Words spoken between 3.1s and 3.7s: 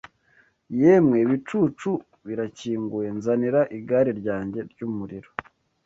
Nzanira